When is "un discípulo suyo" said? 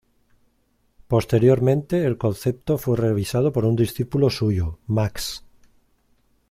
3.65-4.79